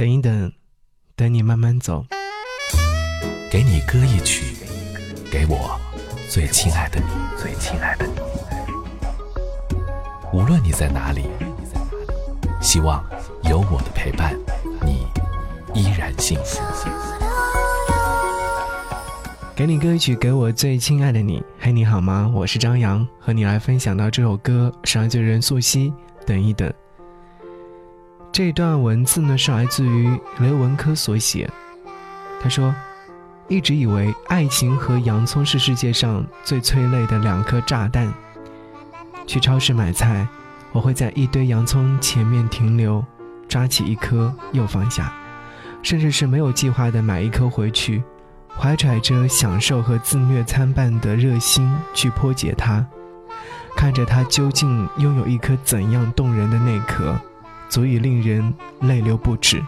[0.00, 0.50] 等一等，
[1.14, 2.06] 等你慢慢走。
[3.50, 4.56] 给你歌一曲，
[5.30, 5.78] 给我
[6.26, 8.14] 最亲爱的你，最亲爱的你。
[10.32, 11.26] 无论你在哪里，
[12.62, 13.04] 希望
[13.42, 14.34] 有我的陪伴，
[14.80, 15.06] 你
[15.74, 16.62] 依然幸福。
[19.54, 21.44] 给你歌一曲，给我最亲爱的你。
[21.58, 22.32] 嘿，你好吗？
[22.34, 25.92] 我是张扬，和你来分享到这首歌是来自任素汐。
[26.24, 26.72] 等一等。
[28.32, 31.50] 这段文字呢是来自于刘文科所写。
[32.40, 32.74] 他说
[33.48, 38.12] ：“一直以为爱情和洋葱是世界上最催泪的两颗炸弹。
[39.26, 40.26] 去超市买菜，
[40.72, 43.04] 我会在一堆洋葱前面停留，
[43.48, 45.12] 抓起一颗又放下，
[45.82, 48.02] 甚至是没有计划的买一颗回去，
[48.56, 52.86] 怀揣着享受和自虐参半的热心去破解它，
[53.76, 57.20] 看着它究竟拥有一颗怎样动人的内壳。”
[57.70, 59.62] 足以令人泪流不止。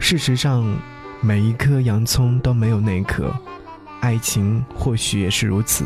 [0.00, 0.64] 事实上，
[1.20, 3.32] 每一颗洋葱都没有内壳，
[4.00, 5.84] 爱情或许也是如此，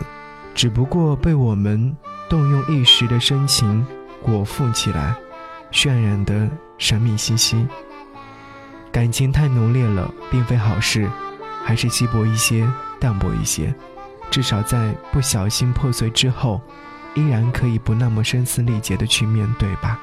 [0.54, 1.94] 只不过被我们
[2.30, 3.84] 动用一时的深情
[4.22, 5.16] 裹覆起来，
[5.72, 6.48] 渲染的
[6.78, 7.66] 神秘兮兮。
[8.92, 11.10] 感情太浓烈了，并非好事，
[11.64, 12.70] 还是稀薄一些，
[13.00, 13.74] 淡薄一些，
[14.30, 16.60] 至少在不小心破碎之后，
[17.14, 19.98] 依然可以不那么声嘶力竭的去面对吧。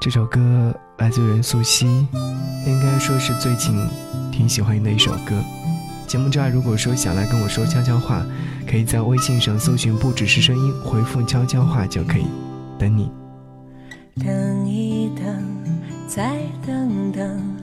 [0.00, 3.74] 这首歌来自任素汐，应该说是最近
[4.30, 5.34] 挺喜欢的一首歌。
[6.06, 8.24] 节目之外，如果说想来跟我说悄悄话，
[8.70, 12.26] 可以在微信上搜寻“不只是声音”，回复“悄悄话”就可以。
[12.78, 13.10] 等你。
[14.24, 15.24] 等一等，
[16.06, 17.56] 再等等，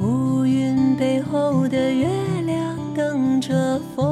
[0.00, 2.08] 乌云背后的月
[2.44, 4.04] 亮等着风，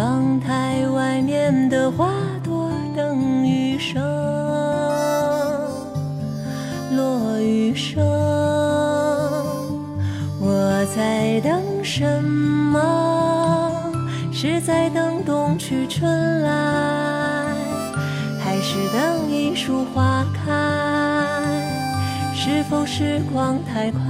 [0.00, 2.08] 窗台外面的花
[2.42, 4.02] 朵等雨声，
[6.96, 8.02] 落雨声。
[10.40, 13.92] 我在等什么？
[14.32, 16.50] 是在等冬去春来，
[18.42, 20.50] 还是等一树花开？
[22.34, 24.00] 是否时光太快？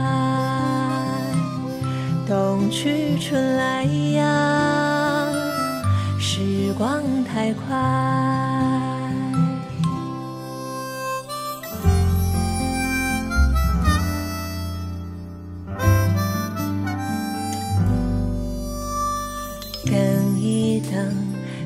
[2.29, 4.80] 冬去春来呀。
[6.41, 7.77] 时光太快，
[19.85, 21.15] 等一等，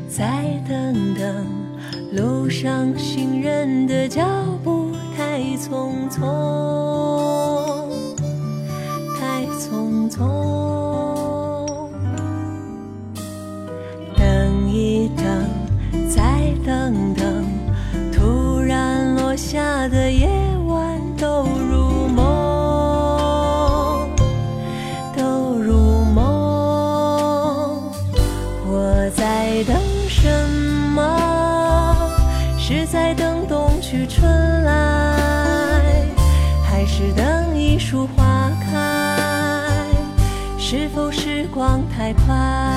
[0.08, 1.46] 再等等，
[2.16, 4.26] 路上行人的脚
[4.64, 6.20] 步太匆匆，
[9.20, 10.93] 太匆匆。
[32.66, 35.84] 是在等冬去春来，
[36.62, 39.86] 还是等一树花开？
[40.58, 42.73] 是否时光太快？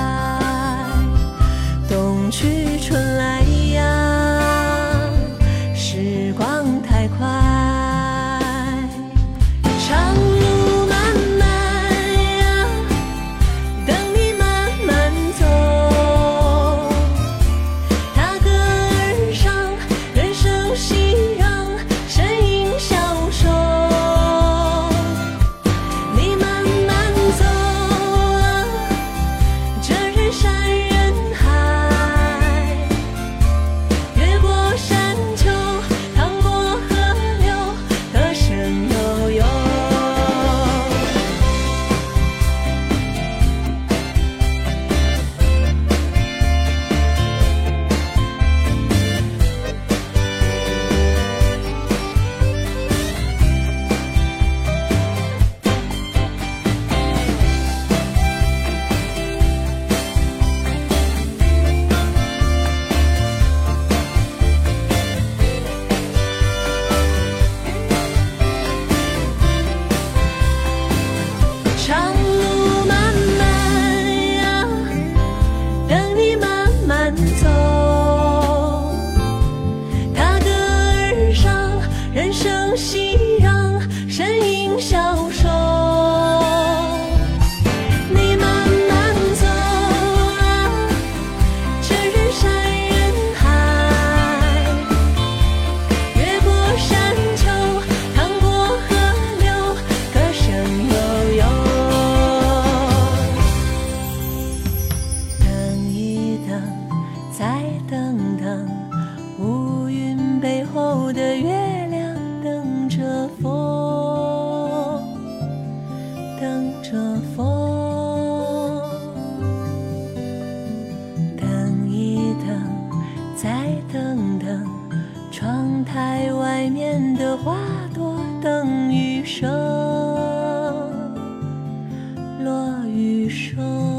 [133.28, 133.97] 你说。